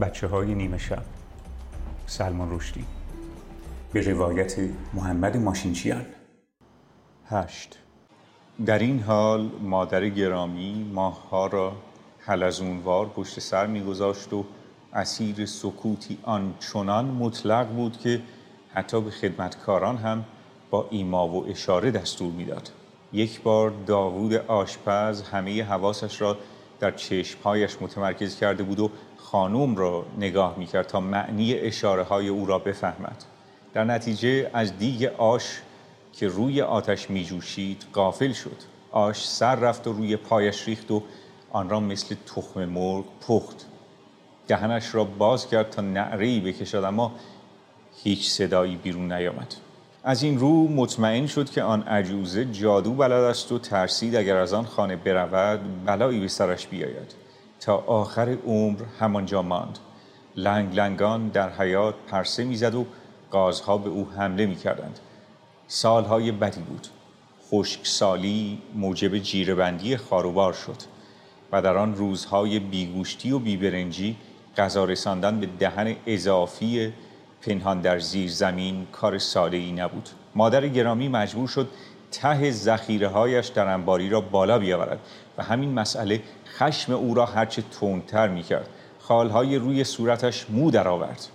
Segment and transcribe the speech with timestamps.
[0.00, 1.02] بچه های نیمه شب.
[2.06, 2.84] سلمان رشدی.
[3.92, 4.56] به روایت
[4.94, 6.06] محمد ماشینچیان.
[7.28, 7.78] هشت.
[8.66, 11.72] در این حال مادر گرامی ماهها را
[12.18, 14.44] حلزونوار پشت سر میگذاشت و
[14.92, 18.20] اسیر سکوتی آنچنان مطلق بود که
[18.74, 20.24] حتی به خدمتکاران هم
[20.70, 22.70] با ایما و اشاره دستور می‌داد.
[23.12, 26.36] یک بار داوود آشپز همه حواسش را
[26.80, 28.90] در چشمهایش متمرکز کرده بود و
[29.30, 33.24] خانوم را نگاه می‌کرد تا معنی اشاره های او را بفهمد.
[33.74, 35.62] در نتیجه از دیگ آش
[36.12, 38.56] که روی آتش میجوشید قافل شد.
[38.90, 41.02] آش سر رفت و روی پایش ریخت و
[41.50, 43.66] آن را مثل تخم مرغ پخت.
[44.48, 47.12] دهنش را باز کرد تا نعرهی بکشد اما
[48.02, 49.54] هیچ صدایی بیرون نیامد.
[50.04, 54.52] از این رو مطمئن شد که آن عجوزه جادو بلد است و ترسید اگر از
[54.52, 57.25] آن خانه برود بلایی به سرش بیاید.
[57.60, 59.78] تا آخر عمر همانجا ماند.
[60.36, 62.86] لنگ لنگان در حیات پرسه می‌زد و
[63.30, 64.98] گازها به او حمله می‌کردند.
[65.66, 66.86] سالهای بدی بود.
[67.50, 70.76] خشکسالی موجب جیرهبندی خاروبار شد
[71.52, 74.16] و در آن روزهای بیگوشتی و بیبرنجی
[74.56, 76.92] غذا رساندن به دهن اضافی
[77.42, 80.08] پنهان در زیر زمین کار ساده ای نبود.
[80.34, 81.68] مادر گرامی مجبور شد
[82.12, 84.98] ته زخیره هایش در انباری را بالا بیاورد
[85.38, 91.26] و همین مسئله خشم او را هرچه تندتر می کرد خالهای روی صورتش مو درآورد.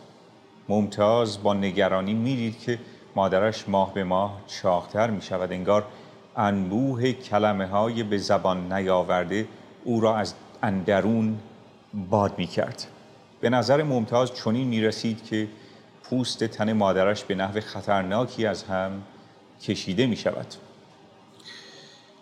[0.70, 2.80] ممتاز با نگرانی می‌دید که
[3.16, 5.86] مادرش ماه به ماه چاختر می شود انگار
[6.38, 9.48] انبوه کلمه های به زبان نیاورده
[9.84, 11.40] او را از اندرون
[12.10, 12.88] باد می کرد
[13.42, 15.48] به نظر ممتاز چنین می رسید که
[16.04, 18.92] پوست تن مادرش به نحو خطرناکی از هم
[19.64, 20.48] کشیده می شود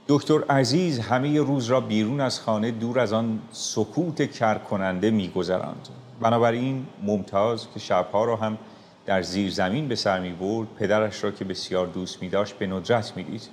[0.08, 5.90] دکتر عزیز همه روز را بیرون از خانه دور از آن سکوت کرکننده می گذراند.
[6.22, 8.58] بنابراین ممتاز که شبها را هم
[9.06, 12.68] در زیر زمین به سر می برد پدرش را که بسیار دوست می داشت به
[12.68, 13.50] ندرت می دید.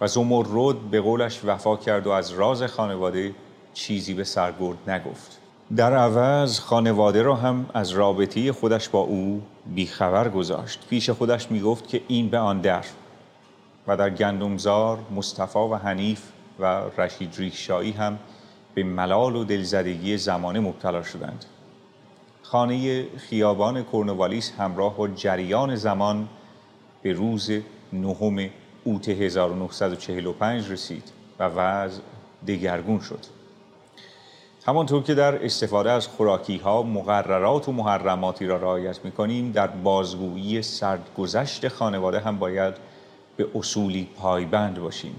[0.00, 3.34] و زمرد به قولش وفا کرد و از راز خانواده
[3.74, 5.38] چیزی به سرگرد نگفت.
[5.74, 10.86] در عوض خانواده را هم از رابطه خودش با او بیخبر گذاشت.
[10.90, 12.84] پیش خودش می‌گفت که این به آن در.
[13.86, 16.22] و در گندمزار مصطفی و حنیف
[16.60, 18.18] و رشید ریشایی هم
[18.74, 21.44] به ملال و دلزدگی زمانه مبتلا شدند.
[22.42, 26.28] خانه خیابان کرنوالیس همراه با جریان زمان
[27.02, 27.50] به روز
[27.92, 28.50] نهم
[28.84, 32.00] اوت 1945 رسید و وضع
[32.46, 33.35] دگرگون شد.
[34.66, 39.66] همانطور که در استفاده از خوراکی ها مقررات و محرماتی را رعایت می کنیم در
[39.66, 42.74] بازگویی سردگذشت خانواده هم باید
[43.36, 45.16] به اصولی پایبند باشیم.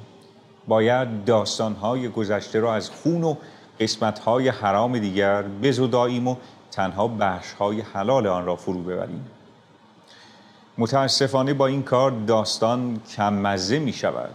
[0.68, 3.36] باید داستانهای گذشته را از خون و
[3.80, 6.36] قسمتهای حرام دیگر بزداییم و
[6.72, 9.26] تنها بخشهای حلال آن را فرو ببریم.
[10.78, 14.34] متاسفانه با این کار داستان کم مزه می شود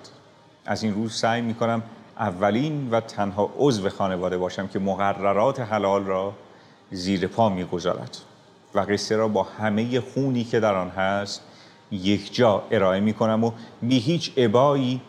[0.66, 1.82] از این روز سعی می کنم
[2.22, 6.32] اولین و تنها عضو خانواده باشم که مقررات حلال را
[6.90, 8.16] زیر پا می‌گذارد.
[8.74, 11.42] و قصه را با همه خونی که در آن هست
[11.90, 13.52] یک جا ارائه می کنم و
[13.82, 15.00] بی هیچ عبایی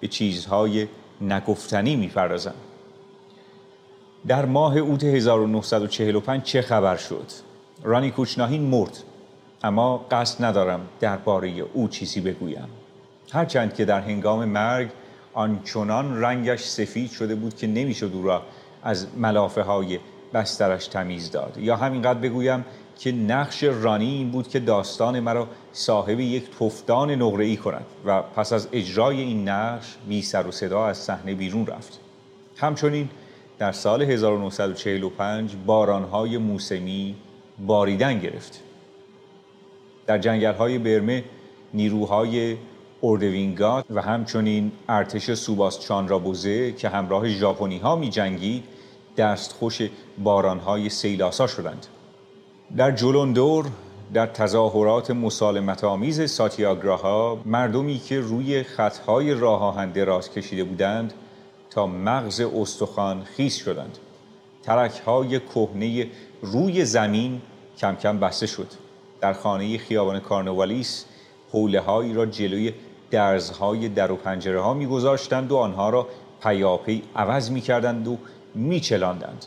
[0.00, 0.88] به چیزهای
[1.20, 2.54] نگفتنی می‌پردازم.
[4.26, 7.26] در ماه اوت 1945 چه خبر شد؟
[7.82, 8.98] رانی کوچناهین مرد
[9.62, 12.68] اما قصد ندارم درباره او چیزی بگویم.
[13.32, 14.88] هرچند که در هنگام مرگ
[15.38, 18.42] آنچنان رنگش سفید شده بود که نمی‌شد او را
[18.82, 19.98] از ملافه های
[20.34, 21.56] بسترش تمیز داد.
[21.58, 22.64] یا همینقدر بگویم
[22.98, 28.22] که نقش رانی این بود که داستان مرا صاحب یک تفدان نقره ای کند و
[28.22, 32.00] پس از اجرای این نقش بی سر و صدا از صحنه بیرون رفت.
[32.56, 33.08] همچنین
[33.58, 37.14] در سال 1945 بارانهای موسمی
[37.66, 38.60] باریدن گرفت.
[40.06, 41.24] در جنگل های برمه
[41.74, 42.56] نیروهای
[43.02, 48.64] اردوینگات و همچنین ارتش سوباس چانرابوزه که همراه ژاپنی ها می جنگید
[49.16, 49.82] دستخوش
[50.18, 51.86] بارانهای سیلاسا شدند.
[52.76, 53.66] در جلندور
[54.14, 61.14] در تظاهرات مسالمت آمیز ساتیاگراها مردمی که روی خطهای راه آهن دراز کشیده بودند
[61.70, 63.98] تا مغز استخوان خیس شدند.
[64.62, 66.06] ترک های کهنه
[66.42, 67.40] روی زمین
[67.78, 68.68] کم کم بسته شد.
[69.20, 71.04] در خانه خیابان کارنوالیس
[71.52, 72.72] حوله هایی را جلوی
[73.10, 76.08] درزهای در و پنجره ها میگذاشتند و آنها را
[76.42, 78.18] پیاپی عوض می‌کردند و
[78.54, 79.46] میچلاندند.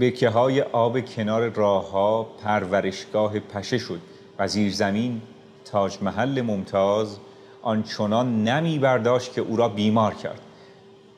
[0.00, 4.00] بکه های آب کنار راه ها پرورشگاه پشه شد.
[4.38, 5.20] و زیر زمین
[5.64, 7.16] تاج محل ممتاز
[7.62, 10.40] آنچنان نمی برداشت که او را بیمار کرد.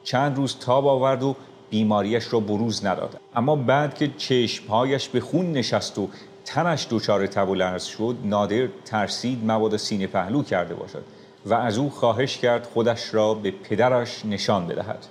[0.05, 1.37] چند روز تاب آورد و
[1.71, 3.21] بیماریش را بروز نداد.
[3.37, 6.09] اما بعد که چشمهایش به خون نشست و
[6.45, 11.05] تنش دچار تب و لرز شد نادر ترسید مبادا سینه پهلو کرده باشد.
[11.47, 15.07] و از او خواهش کرد خودش را به پدرش نشان بدهد.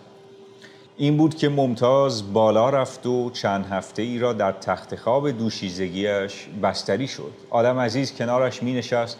[0.98, 6.48] این بود که ممتاز بالا رفت و چند هفته ای را در تخت خواب دوشیزگیش
[6.64, 7.32] بستری شد.
[7.50, 9.18] آدم عزیز کنارش می نشست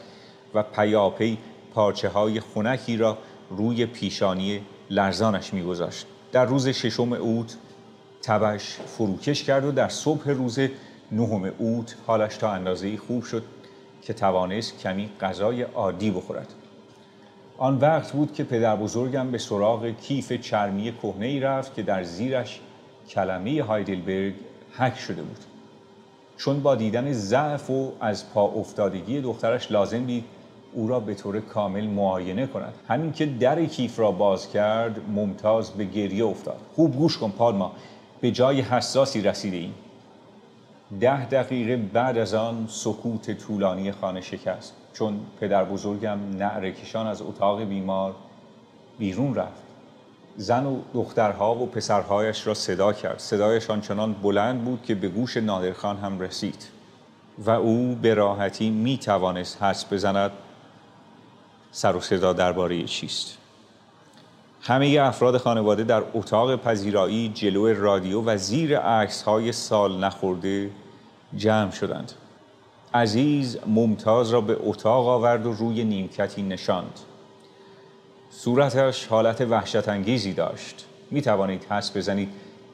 [0.54, 1.38] و پیاپی
[1.74, 3.18] پارچه های خونکی را
[3.50, 6.06] روی پیشانی لرزانش می گذاشت.
[6.32, 7.58] در روز ششم اوت
[8.22, 10.60] تبش فروکش کرد و در صبح روز
[11.12, 13.44] نهم اوت حالش تا اندازه خوب شد
[14.02, 16.54] که توانست کمی غذای عادی بخورد.
[17.64, 22.04] آن وقت بود که پدر بزرگم به سراغ کیف چرمی کهنه ای رفت که در
[22.04, 22.60] زیرش
[23.10, 24.34] کلمه هایدلبرگ
[24.78, 25.40] حک شده بود.
[26.38, 30.24] چون با دیدن ضعف و از پا افتادگی دخترش لازم دید
[30.74, 32.74] او را به طور کامل معاینه کند.
[32.88, 36.60] همین که در کیف را باز کرد ممتاز به گریه افتاد.
[36.76, 37.72] خوب گوش کن پالما
[38.22, 39.74] به جای حساسی رسیده ایم.
[41.00, 44.83] ده دقیقه بعد از آن سکوت طولانی خانه شکست.
[44.94, 48.16] چون پدر بزرگم نعرکشان از اتاق بیمار
[49.00, 49.64] بیرون رفت.
[50.38, 53.20] زن و دخترها و پسرهایش را صدا کرد.
[53.20, 56.68] صدایشان چنان بلند بود که به گوش نادرخان هم رسید
[57.38, 60.32] و او به راحتی می توانست حس بزند
[61.72, 63.38] سر و صدا درباره چیست.
[64.62, 70.70] همه افراد خانواده در اتاق پذیرایی جلو رادیو و زیر عکس های سال نخورده
[71.38, 72.12] جمع شدند.
[72.94, 77.00] عزیز ممتاز را به اتاق آورد و روی نیمکتی نشاند.
[78.30, 80.86] صورتش حالت وحشت انگیزی داشت.
[81.12, 82.30] می توانید حس بزنید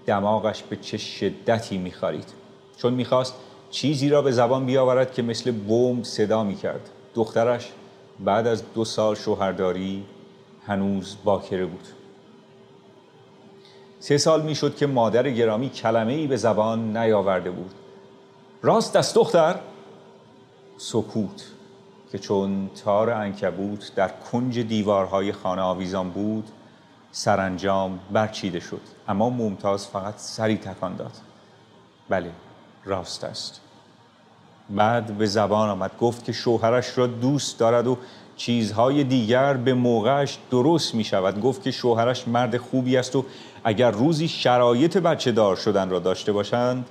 [0.05, 2.33] دماغش به چه شدتی می خارید.
[2.77, 3.33] چون می‌خواست
[3.71, 7.71] چیزی را به زبان بیاورد که مثل بمب صدا می کرد دخترش
[8.19, 10.03] بعد از دو سال شوهرداری
[10.67, 11.87] هنوز باکره بود.
[13.99, 17.71] سه سال می‌شد که مادر گرامی کلمه ای به زبان نیاورده بود.
[18.61, 19.59] راست است دختر؟
[20.81, 21.43] سکوت
[22.11, 26.49] که چون تار انکبوت در کنج دیوارهای خانه آویزان بود
[27.11, 28.81] سرانجام برچیده شد.
[29.07, 31.11] اما ممتاز فقط سری تکان داد.
[32.09, 32.31] بله
[32.85, 33.61] راست است.
[34.69, 37.97] بعد به زبان آمد گفت که شوهرش را دوست دارد و
[38.35, 43.25] چیزهای دیگر به موقعش درست می شود گفت که شوهرش مرد خوبی است و
[43.63, 46.85] اگر روزی شرایط بچه دار شدن را داشته باشند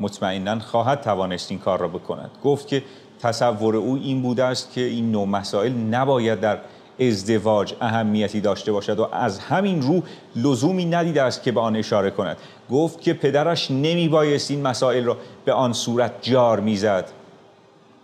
[0.00, 2.30] مطمئنا خواهد توانست این کار را بکند.
[2.44, 2.82] گفت که
[3.20, 6.58] تصور او این بوده است که این نوع مسائل نباید در
[7.00, 10.02] ازدواج اهمیتی داشته باشد و از همین رو
[10.36, 12.36] لزومی ندیده است که به آن اشاره کند.
[12.70, 17.10] گفت که پدرش نمی بایست این مسائل را به آن صورت جار می‌زد.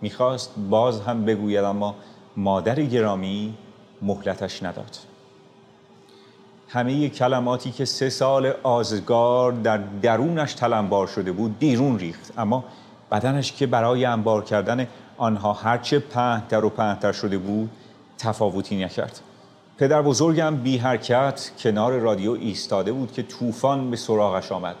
[0.01, 1.95] می‌خواست باز هم بگوید اما
[2.37, 3.53] مادر گرامی
[4.01, 4.97] مهلتش نداد.
[6.69, 12.33] همه کلماتی که سه سال آزگار در درونش تلمبار شده بود بیرون ریخت.
[12.37, 12.63] اما
[13.11, 14.87] بدنش که برای انبار کردن
[15.17, 17.69] آنها هرچه پهنتر و پهنتر شده بود
[18.17, 19.19] تفاوتی نکرد.
[19.77, 24.75] پدر بزرگم بی حرکت کنار رادیو ایستاده بود که طوفان به سراغش آمد.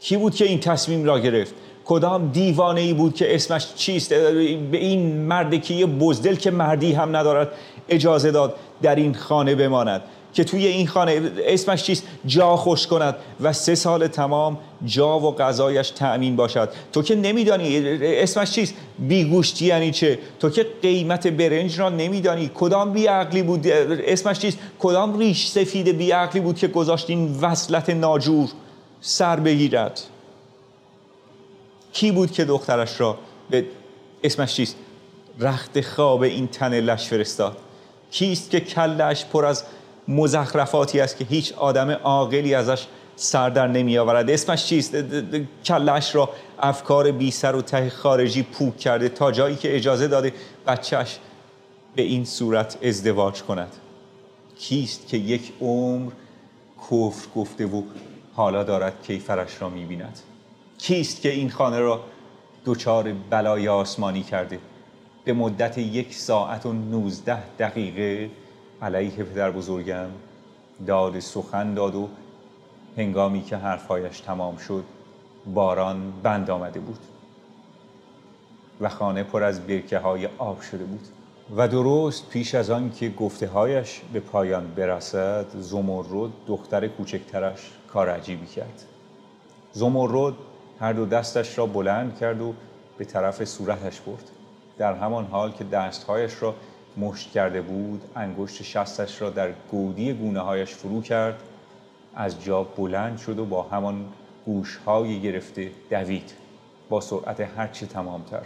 [0.00, 1.54] کی بود که این تصمیم را گرفت؟
[1.84, 7.52] کدام دیوانه ای بود که اسمش چیست؟ به این مردکی بزدل که مردی هم ندارد
[7.88, 10.02] اجازه داد در این خانه بماند.
[10.34, 15.36] که توی این خانه اسمش چیست؟ جا خوش کند و سه سال تمام جا و
[15.36, 16.68] غذایش تأمین باشد.
[16.92, 22.50] تو که نمیدانی اسمش چیست؟ بیگوشتی یعنی چه؟ تو که قیمت برنج را نمیدانی.
[22.54, 28.48] کدام بیعقلی بود؟ اسمش چیست؟ کدام ریش سفید بیعقلی بود که گذاشت این وصلت ناجور
[29.00, 30.00] سر بگیرد؟
[31.92, 33.18] کی بود که دخترش را
[33.50, 33.64] به
[34.24, 34.76] اسمش چیست؟
[35.40, 37.56] رخت خواب این تن لش فرستاد.
[38.10, 39.64] کیست که کلش پر از
[40.08, 44.96] مزخرفاتی است که هیچ آدم عاقلی ازش سر در نمی آورد اسمش چیست؟
[45.64, 50.32] کلش را افکار بی سر و ته خارجی پوک کرده تا جایی که اجازه داده
[50.66, 51.18] بچهش
[51.96, 53.72] به این صورت ازدواج کند.
[54.58, 56.12] کیست که یک عمر
[56.90, 57.82] کفر گفته و
[58.34, 60.18] حالا دارد کیفرش را می بیند
[60.78, 62.00] کیست که این خانه را
[62.64, 64.58] دچار بلای آسمانی کرده؟
[65.24, 68.30] به مدت یک ساعت و نوزده دقیقه
[68.82, 70.08] علیه پدر بزرگم
[70.86, 72.08] داد سخن داد و
[72.96, 74.84] هنگامی که حرفهایش تمام شد
[75.54, 76.98] باران بند آمده بود
[78.80, 81.08] و خانه پر از برکه های آب شده بود
[81.56, 88.08] و درست پیش از آن که گفته هایش به پایان برسد زمرد دختر کوچکترش کار
[88.10, 88.82] عجیبی کرد.
[89.72, 90.34] زمرد
[90.80, 92.54] هر دو دستش را بلند کرد و
[92.98, 94.30] به طرف صورتش برد.
[94.78, 96.54] در همان حال که دستهایش را
[96.96, 101.42] مشت کرده بود انگشت شستش را در گودی گونه هایش فرو کرد
[102.14, 104.04] از جا بلند شد و با همان
[104.46, 106.32] گوشهای گرفته دوید.
[106.88, 108.42] با سرعت هرچه تمامتر.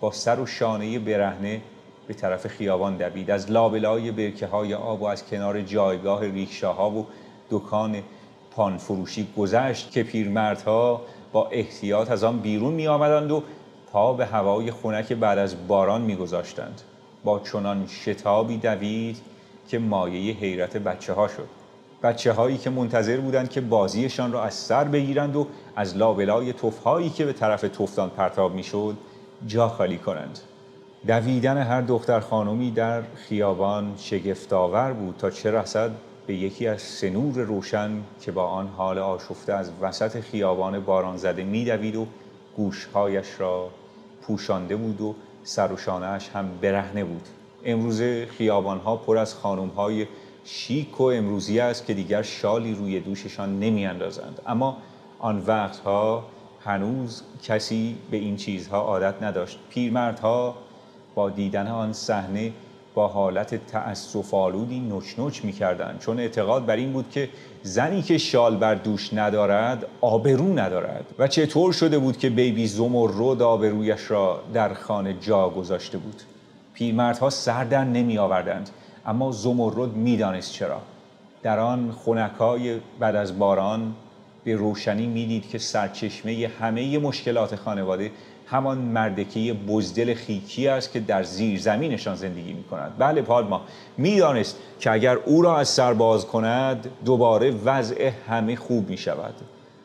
[0.00, 1.60] با سر و شانه برهنه
[2.08, 3.30] به طرف خیابان دوید.
[3.30, 7.06] از لابلای برکه های آب و از کنار جایگاه ریکشاها و
[7.50, 8.02] دکان
[8.50, 11.02] پانفروشی گذشت که پیرمردها
[11.32, 13.42] با احتیاط از آن بیرون می آمدند و
[13.92, 16.82] پا به هوای خنک بعد از باران می گذاشتند.
[17.26, 19.16] با چنان شتابی دوید
[19.68, 21.48] که مایه حیرت بچه ها شد.
[22.02, 27.10] بچه هایی که منتظر بودند که بازیشان را از سر بگیرند و از لابلای توفهایی
[27.10, 28.96] که به طرف توفتان پرتاب می شد
[29.46, 30.38] جا خالی کنند.
[31.06, 35.90] دویدن هر دختر خانمی در خیابان شگفتآور بود تا چه رسد
[36.26, 37.90] به یکی از سنور روشن
[38.20, 42.06] که با آن حال آشفته از وسط خیابان باران زده میدوید و
[42.56, 43.68] گوشهایش را
[44.22, 45.14] پوشانده بود و
[45.46, 45.76] سر و
[46.34, 47.28] هم برهنه بود
[47.64, 48.02] امروز
[48.38, 50.06] خیابانها پر از خانمهای
[50.44, 54.42] شیک و امروزی است که دیگر شالی روی دوششان نمی اندازند.
[54.46, 54.76] اما
[55.18, 56.24] آن وقتها
[56.64, 60.54] هنوز کسی به این چیزها عادت نداشت پیرمردها
[61.14, 62.52] با دیدن آن صحنه
[62.96, 65.98] با حالت تأسف آلودی نچ نچ می‌کردند.
[66.00, 67.28] چون اعتقاد بر این بود که
[67.62, 71.04] زنی که شال بر دوش ندارد آبرو ندارد.
[71.18, 76.22] و چطور شده بود که بیبی زمرد آبرویش را در خانه جا گذاشته بود؟
[76.74, 78.70] پیرمردها سر در نمی آوردند
[79.06, 80.80] اما زمرد می‌دانست چرا.
[81.42, 83.94] در آن خونکای بعد از باران
[84.44, 88.10] به روشنی می‌دید که سرچشمه همه مشکلات خانواده
[88.46, 93.60] همان مردکی بزدل خیکی است که در زیر زمینشان زندگی می کند بله پادما
[93.96, 99.34] می‌دانست که اگر او را از سر باز کند دوباره وضع همه خوب می شود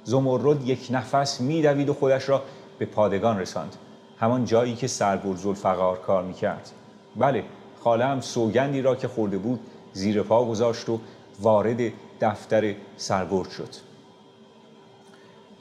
[0.03, 2.41] زمرد یک نفس میدوید و خودش را
[2.79, 3.75] به پادگان رساند.
[4.19, 6.71] همان جایی که سرگرد زلفقار کار می کرد
[7.15, 7.43] بله
[7.83, 9.59] خاله هم سوگندی را که خورده بود
[9.93, 10.99] زیر پا گذاشت و
[11.39, 11.91] وارد
[12.21, 13.90] دفتر سرگرد شد.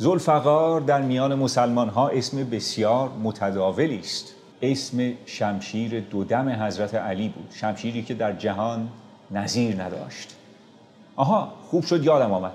[0.01, 4.35] زلفقار در میان مسلمان ها اسم بسیار متداولی است.
[4.63, 8.89] اسم شمشیر دودم حضرت علی بود شمشیری که در جهان
[9.31, 10.37] نظیر نداشت.
[11.17, 12.53] آها خوب شد یادم آمد.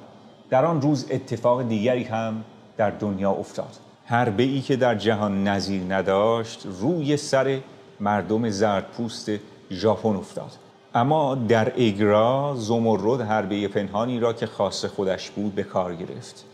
[0.49, 2.43] در آن روز اتفاق دیگری هم
[2.77, 3.77] در دنیا افتاد.
[4.05, 7.59] حربه ای که در جهان نظیر نداشت روی سر
[7.99, 9.31] مردم زردپوست
[9.71, 10.51] ژاپن افتاد.
[10.95, 16.45] اما در اگرا زمرد حربه پنهانی را که خاص خودش بود به کار گرفت.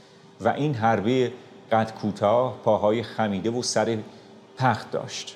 [0.44, 1.32] و این حربه
[1.72, 3.98] قد کوتاه پاهای خمیده و سر
[4.58, 5.36] پخت داشت.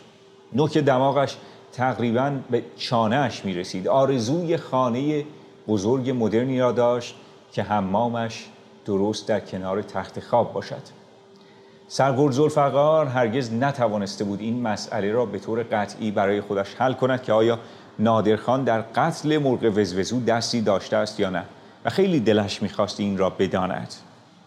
[0.53, 1.37] نوک دماغش
[1.71, 5.25] تقریبا به چانهش می رسید آرزوی خانه
[5.67, 7.15] بزرگ مدرنی را داشت
[7.51, 8.45] که حمامش
[8.85, 10.81] درست در کنار تخت خواب باشد.
[11.87, 17.23] سرگرد زلفقار هرگز نتوانسته بود این مسئله را به طور قطعی برای خودش حل کند
[17.23, 17.59] که آیا
[17.99, 21.43] نادرخان در قتل مرغ وزوزو دستی داشته است یا نه
[21.85, 23.93] و خیلی دلش می‌خواست این را بداند.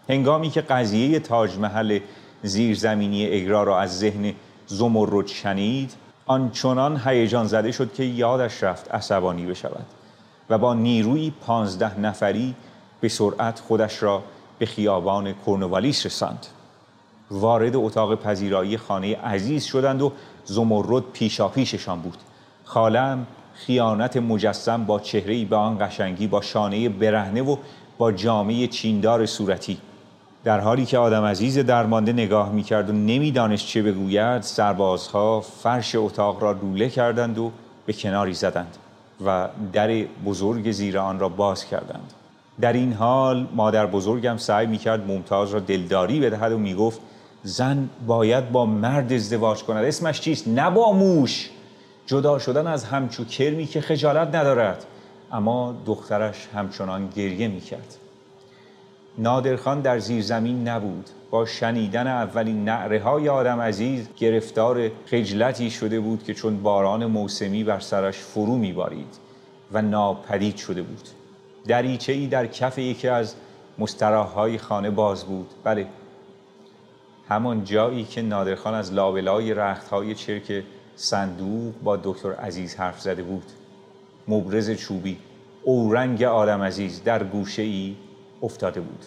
[0.09, 2.01] هنگامی که قضیه تاج محل
[2.43, 4.35] زیرزمینی اگرا را از ذهن
[4.67, 5.93] زمرد شنید
[6.27, 9.87] آنچنان هیجان زده شد که یادش رفت عصبانی بشود
[10.51, 12.55] و با نیروی پانزده نفری
[13.01, 14.23] به سرعت خودش را
[14.59, 16.47] به خیابان کرنوالیس رساند.
[17.31, 20.13] وارد اتاق پذیرایی خانه عزیز شدند و
[20.45, 22.19] زمرد پیشاپیششان بود.
[22.65, 27.57] خالم خیانت مجسم با چهره به آن قشنگی با شانه برهنه و
[27.99, 29.79] با جامعه چیندار صورتی
[30.45, 36.43] در حالی که آدم عزیز درمانده نگاه می‌کرد و نمی‌دانست چه بگوید سربازها فرش اتاق
[36.43, 37.53] را لوله کردند و
[37.87, 38.77] به کناری زدند
[39.27, 39.89] و در
[40.27, 42.13] بزرگ زیر آن را باز کردند.
[42.61, 47.01] در این حال مادر بزرگم سعی می‌کرد ممتاز را دلداری بدهد و می‌گفت
[47.43, 49.85] زن باید با مرد ازدواج کند.
[49.85, 51.51] اسمش چیست؟ نه با موش!
[52.07, 54.85] جدا شدن از همچو کرمی که خجالت ندارد.
[55.33, 57.97] اما دخترش همچنان گریه می‌کرد.
[59.19, 61.11] نادرخان در زیرزمین نبود.
[61.31, 67.65] با شنیدن اولین نعره های آدم عزیز گرفتار خجلتی شده بود که چون باران موسمی
[67.65, 69.19] بر سرش فرو میبارید
[69.73, 71.09] و ناپدید شده بود.
[71.67, 73.35] دریچه ای در کف یکی از
[73.79, 75.51] مستراح های خانه باز بود.
[75.65, 75.87] بله
[77.29, 80.65] همان جایی که نادرخان از لابلای رخت های چرک
[80.97, 83.45] صندوق با دکتر عزیز حرف زده بود.
[84.29, 85.19] مبرز چوبی
[85.63, 87.97] اورنگ آدم عزیز در گوشه ای
[88.43, 89.05] افتاده بود.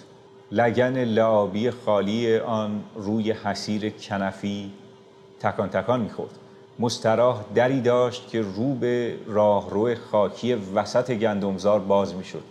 [0.52, 4.72] لگن لعابی خالی آن روی حسیر کنفی
[5.40, 6.32] تکان تکان می‌خورد.
[6.80, 12.44] مستراح دری داشت که رو به راهرو خاکی وسط گندمزار باز می‌شد.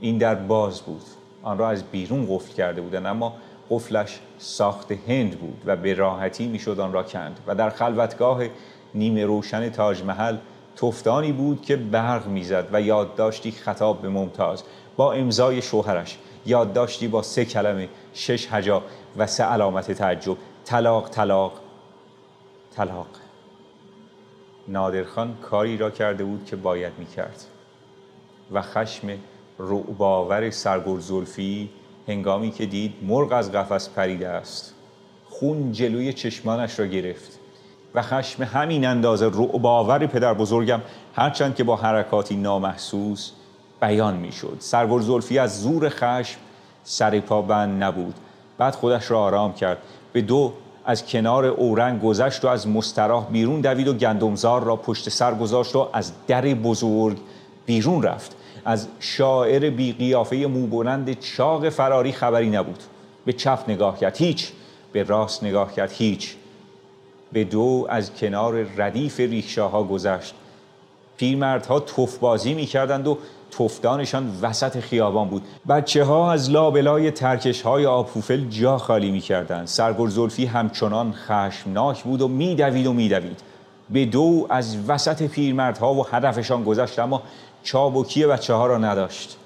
[0.00, 1.02] این در باز بود.
[1.42, 3.34] آن را از بیرون قفل کرده بودند اما
[3.70, 7.40] قفلش ساخت هند بود و به راحتی می‌شد آن را کند.
[7.46, 8.42] و در خلوتگاه
[8.94, 10.36] نیمه روشن تاج محل
[10.76, 14.62] تفتانی بود که برق می‌زد و یادداشتی خطاب به ممتاز.
[14.96, 16.18] با امضای شوهرش.
[16.46, 18.82] یادداشتی با سه کلمه شش هجا
[19.16, 20.36] و سه علامت تعجب.
[20.64, 21.52] طلاق طلاق
[22.76, 23.06] طلاق.
[24.68, 27.44] نادرخان کاری را کرده بود که باید می‌کرد.
[28.52, 29.08] و خشم
[29.58, 31.70] رعباور سرگل زلفی
[32.08, 34.74] هنگامی که دید مرغ از قفس پریده است.
[35.30, 37.38] خون جلوی چشمانش را گرفت.
[37.94, 40.80] و خشم همین اندازه رعباور پدر بزرگم
[41.14, 43.32] هرچند که با حرکاتی نامحسوس
[43.80, 44.56] بیان می‌شد.
[44.58, 46.38] سرگل زلفی از زور خشم
[46.84, 48.14] سر پا بند نبود.
[48.58, 49.78] بعد خودش را آرام کرد.
[50.12, 50.52] به دو
[50.84, 55.76] از کنار اورنگ گذشت و از مستراح بیرون دوید و گندمزار را پشت سر گذاشت
[55.76, 57.18] و از در بزرگ
[57.66, 58.36] بیرون رفت.
[58.64, 62.82] از شاعر بی قیافه موبلند چاق فراری خبری نبود.
[63.24, 64.16] به چپ نگاه کرد.
[64.16, 64.52] هیچ.
[64.92, 65.92] به راست نگاه کرد.
[65.92, 66.36] هیچ.
[67.32, 70.34] به دو از کنار ردیف ریکشاها گذشت.
[71.20, 73.18] پیرمردها توف بازی می کردند و
[73.50, 75.42] تفدانشان وسط خیابان بود.
[75.68, 79.66] بچه ها از لابلای ترکش های آبفوفل جا خالی می کردن.
[79.66, 83.40] سرگل زلفی همچنان خشمناک بود و میدوید و میدوید.
[83.90, 87.22] به دو از وسط پیرمردها و هدفشان گذشت اما
[87.62, 89.36] چابکی بچه ها را نداشت.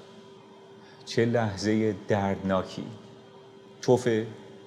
[1.05, 2.83] چه لحظه دردناکی.
[3.81, 4.07] توف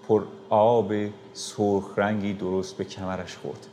[0.08, 0.92] پر آب
[1.32, 3.66] سرخ رنگی درست به کمرش خورد.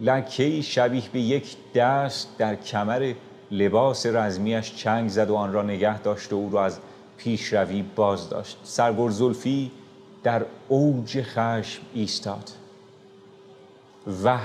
[0.00, 3.14] لکه شبیه به یک دست در کمر
[3.50, 6.78] لباس رزمیش چنگ زد و آن را نگه داشت و او را از
[7.16, 9.70] پیشروی باز داشت سرگور زلفی
[10.22, 12.50] در اوج خشم ایستاد.
[14.24, 14.38] و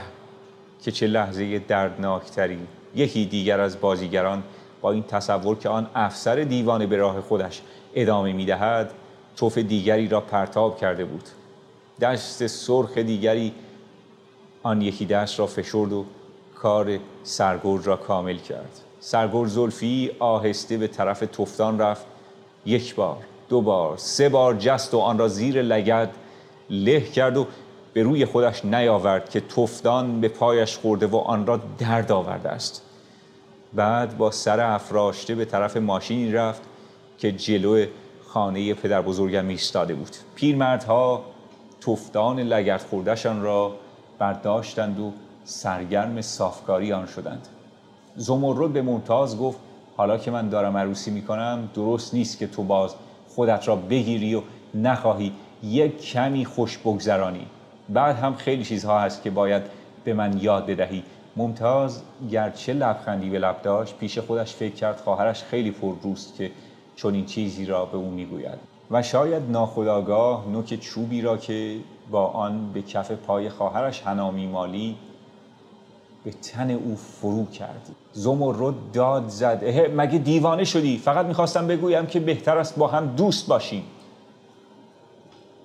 [0.82, 2.60] که چه لحظه دردناکتری.
[2.96, 4.44] یکی دیگر از بازیگران
[4.82, 7.62] با این تصور که آن افسر دیوانه به راه خودش
[7.96, 8.92] ادامه می‌دهد
[9.36, 11.24] توف دیگری را پرتاب کرده بود.
[12.02, 13.54] دست سرخ دیگری
[14.64, 16.06] آن یکی دست را فشرد و
[16.56, 18.80] کار سرگرد را کامل کرد.
[19.00, 22.06] سرگرد زلفی آهسته به طرف تفتان رفت.
[22.66, 23.18] یک بار
[23.50, 26.10] دو بار سه بار جست و آن را زیر لگد
[26.70, 27.48] له کرد و
[27.94, 32.82] به روی خودش نیاورد که تفتان به پایش خورده و آن را درد آورده است.
[33.74, 36.62] بعد با سر افراشته به طرف ماشینی رفت
[37.18, 37.86] که جلو
[38.28, 40.16] خانه پدر بزرگم ایستاده بود.
[40.36, 41.24] پیرمردها
[41.82, 43.76] تفتان لگرد خوردشان را
[44.20, 45.12] برداشتند و
[45.44, 47.48] سرگرم صافکاری آن شدند.
[48.16, 49.60] زمرد به ممتاز گفت
[49.98, 52.96] حالا که من دارم عروسی می‌کنم درست نیست که تو باز
[53.28, 54.42] خودت را بگیری و
[54.76, 57.48] نخواهی یک کمی خوش بگذرانی.
[57.90, 59.64] بعد هم خیلی چیزها هست که باید
[60.04, 61.04] به من یاد بدهی.
[61.36, 62.02] ممتاز
[62.32, 66.52] گرچه لبخندی به لب داشت پیش خودش فکر کرد خواهرش خیلی روست که
[66.96, 68.60] چون این چیزی را به او می‌گوید.
[68.92, 71.78] و شاید ناخداگاه نوک چوبی را که
[72.12, 74.98] با آن به کف پای خواهرش هنامی مالی
[76.24, 77.90] به تن او فرو کرد.
[78.14, 79.64] زمرد داد زد.
[79.96, 83.84] مگه دیوانه شدی؟ فقط می‌خواستم بگویم که بهتر است با هم دوست باشیم.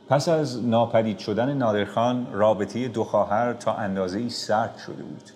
[0.09, 5.31] پس از ناپدید شدن نادرخان رابطه دو خواهر تا اندازه ای سرد شده بود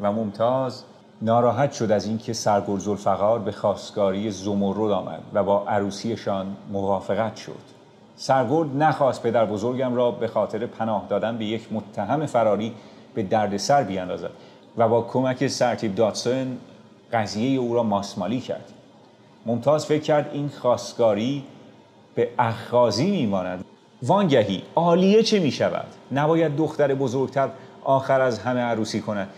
[0.00, 0.84] و ممتاز
[1.22, 7.79] ناراحت شد از اینکه سرگل زلفقار به خواستگاری زمرد آمد و با عروسیشان موافقت شد.
[8.22, 12.74] سرگرد نخواست پدر بزرگم را به خاطر پناه دادن به یک متهم فراری
[13.14, 14.30] به دردسر بیاندازد
[14.76, 16.58] و با کمک سرتیب داتسون
[17.12, 18.72] قضیه او را ماسمالی کرد.
[19.46, 21.44] ممتاز فکر کرد این خواستگاری
[22.14, 23.64] به اخخازی میماند.
[24.02, 27.48] وانگهی عالیه چه می شود؟ نباید دختر بزرگتر
[27.84, 29.28] آخر از همه عروسی کند.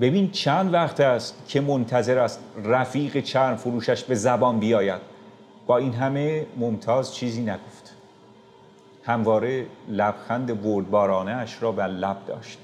[0.00, 5.00] ببین چند وقت است که منتظر است رفیق چرم فروشش به زبان بیاید.
[5.66, 7.89] با این همه ممتاز چیزی نگفت.
[9.04, 12.58] همواره لبخند بردبارانه اش را بر لب داشت.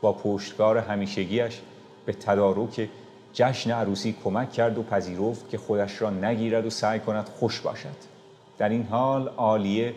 [0.00, 1.60] با پشتکار همیشگیش
[2.06, 2.88] به تدارک
[3.32, 8.10] جشن عروسی کمک کرد و پذیرفت که خودش را نگیرد و سعی کند خوش باشد.
[8.58, 9.94] در این حال عالیه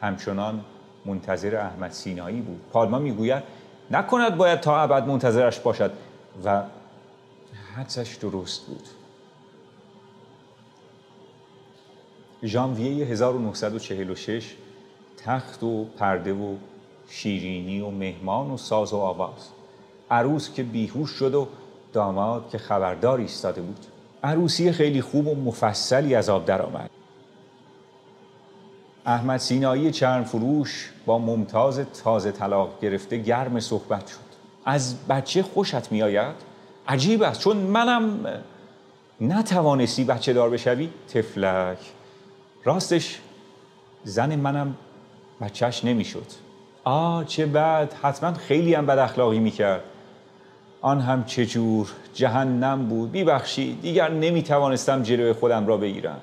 [0.00, 0.64] همچنان
[1.04, 2.60] منتظر احمد سینایی بود.
[2.72, 3.42] پالما می‌گوید
[3.90, 5.92] نکند باید تا ابد منتظرش باشد.
[6.44, 6.62] و
[7.76, 8.82] حدسش درست بود.
[12.44, 14.54] ژانویه 1946
[15.24, 16.54] تخت و پرده و
[17.08, 19.48] شیرینی و مهمان و ساز و آواز.
[20.10, 21.48] عروس که بیهوش شد و
[21.92, 23.86] داماد که خبردار ایستاده بود.
[24.24, 26.90] عروسی خیلی خوب و مفصلی از آب درآمد
[29.06, 34.18] احمد سینایی چرم فروش با ممتاز تازه طلاق گرفته گرم صحبت شد.
[34.64, 36.34] از بچه خوشت می آید؟
[36.88, 38.26] عجیب است چون منم
[39.20, 41.78] نتوانستی بچه دار بشوی؟ تفلک.
[42.64, 43.20] راستش
[44.04, 44.76] زن منم
[45.40, 46.26] بچهش نمی‌شد.
[46.84, 47.92] آه چه بد.
[48.02, 49.82] حتما خیلی هم بد اخلاقی می‌کرد.
[50.80, 53.12] آن هم چجور جهنم بود.
[53.12, 56.20] بیبخشی دیگر نمی‌توانستم جلوی خودم را بگیرم.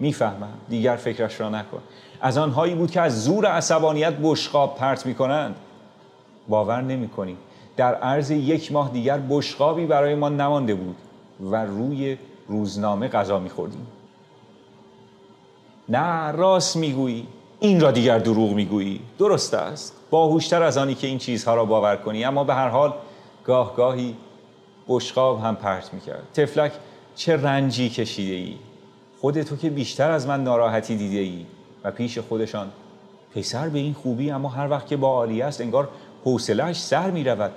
[0.00, 1.80] می‌فهمم دیگر فکرش را نکن.
[2.20, 5.56] از آنهایی بود که از زور عصبانیت بشقاب پرت می‌کنند.
[6.48, 7.36] باور نمی کنی.
[7.76, 10.96] در عرض یک ماه دیگر بشقابی برای ما نمانده بود
[11.40, 13.86] و روی روزنامه غذا میخوردیم.
[15.88, 17.26] نه راست می‌گویی.
[17.60, 19.00] این را دیگر دروغ می‌گویی.
[19.18, 19.92] درست است.
[20.10, 22.24] باهوشتر از آنی که این چیزها را باور کنی.
[22.24, 22.94] اما به هر حال
[23.44, 24.16] گاه گاهی
[24.88, 26.22] بشقاب هم پرت می‌کرد.
[26.34, 26.72] تفلک
[27.16, 28.54] چه رنجی کشیده ای
[29.20, 31.46] خود تو که بیشتر از من ناراحتی دیده ای
[31.84, 32.70] و پیش خودشان.
[33.34, 35.88] پسر به این خوبی اما هر وقت که با عالی است انگار
[36.24, 37.52] حوصلهش سر می رود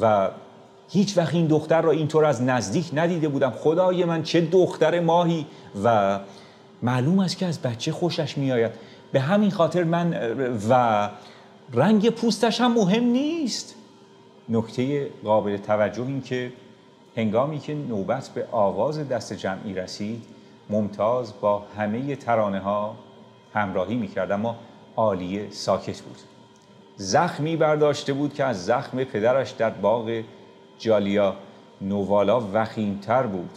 [0.00, 0.30] و
[0.90, 3.50] هیچ وقت این دختر را اینطور از نزدیک ندیده بودم.
[3.50, 5.46] خدای من چه دختر ماهی
[5.84, 6.18] و
[6.82, 8.70] معلوم است که از بچه خوشش میآید.
[9.12, 10.14] به همین خاطر من
[10.70, 11.08] و
[11.72, 13.74] رنگ پوستش هم مهم نیست.
[14.48, 16.52] نکته قابل توجه این که
[17.16, 20.24] هنگامی که نوبت به آواز دست جمعی رسید
[20.70, 22.96] ممتاز با همه ترانه ها
[23.54, 24.56] همراهی می‌کرد اما
[24.96, 26.18] عالیه ساکت بود.
[26.96, 30.22] زخمی برداشته بود که از زخم پدرش در باغ
[30.78, 31.36] جالیا
[31.80, 33.50] نوالا وخیمتر بود.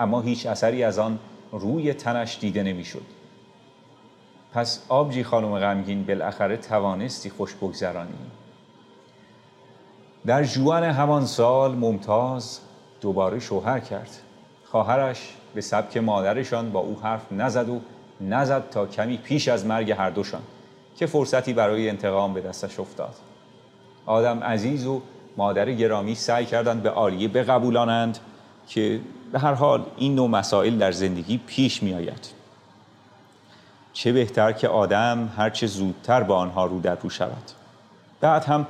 [0.00, 1.18] اما هیچ اثری از آن
[1.52, 3.17] روی تنش دیده نمی‌شد.
[4.54, 8.18] پس آبجی خانم غمگین بالاخره توانستی خوش بگذرانی.
[10.26, 12.60] در جوان همان سال ممتاز
[13.00, 14.10] دوباره شوهر کرد.
[14.64, 17.80] خواهرش به سبک مادرشان با او حرف نزد و
[18.20, 20.42] نزد تا کمی پیش از مرگ هر دوشان
[20.96, 23.14] که فرصتی برای انتقام به دستش افتاد.
[24.06, 25.02] آدم عزیز و
[25.36, 28.18] مادر گرامی سعی کردند به آریه بقبولانند
[28.68, 29.00] که
[29.32, 32.37] به هر حال این نوع مسائل در زندگی پیش می آید
[33.98, 37.42] چه بهتر که آدم هرچه زودتر با آنها رو در رو شود.
[38.20, 38.66] بعد هم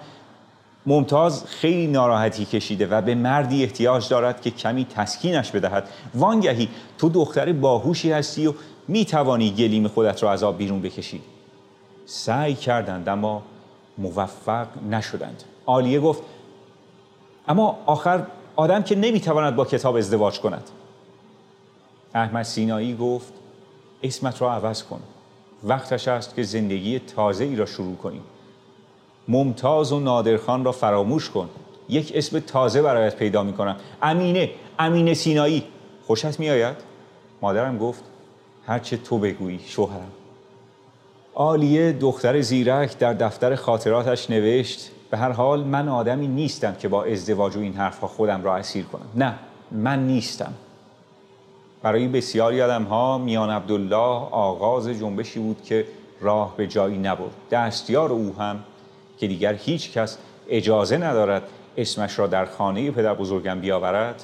[0.86, 5.88] ممتاز خیلی ناراحتی کشیده و به مردی احتیاج دارد که کمی تسکینش بدهد.
[6.14, 8.54] وانگهی تو دختر باهوشی هستی و
[8.88, 11.22] می توانی گلیم خودت را از آب بیرون بکشی.
[12.06, 13.42] سعی کردند اما
[13.98, 15.42] موفق نشدند.
[15.66, 16.22] آلیه گفت
[17.48, 20.70] اما آخر آدم که نمی‌تواند با کتاب ازدواج کند.
[22.14, 23.32] احمد سینایی گفت
[24.02, 25.00] اسمت را عوض کن.
[25.64, 28.22] وقتش است که زندگی تازه ای را شروع کنیم.
[29.28, 31.48] ممتاز و نادرخان را فراموش کن.
[31.88, 35.64] یک اسم تازه برایت پیدا می کنم امینه امینه سینایی.
[36.06, 36.76] خوشت می آید؟
[37.42, 38.02] مادرم گفت
[38.66, 40.10] هرچه تو بگویی شوهرم.
[41.34, 47.04] آلیه دختر زیرک در دفتر خاطراتش نوشت به هر حال من آدمی نیستم که با
[47.04, 49.06] ازدواج و این حرفها خودم را اسیر کنم.
[49.14, 49.34] نه
[49.70, 50.54] من نیستم.
[51.82, 55.86] برای بسیاری آدم ها میان عبدالله آغاز جنبشی بود که
[56.20, 57.30] راه به جایی نبرد.
[57.50, 58.58] دستیار او هم
[59.18, 61.42] که دیگر هیچ کس اجازه ندارد
[61.76, 64.22] اسمش را در خانه پدر بزرگم بیاورد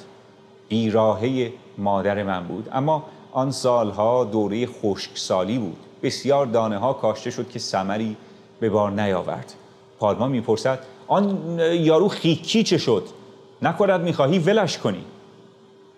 [0.69, 2.69] بیراهه مادر من بود.
[2.71, 5.77] اما آن سالها دوره خشکسالی بود.
[6.03, 8.17] بسیار دانه ها کاشته شد که سمری
[8.59, 9.53] به بار نیاورد.
[9.99, 13.03] پادما می‌پرسد آن یارو خیکی چه شد؟
[13.61, 15.03] نکند می‌خواهی ولش کنی.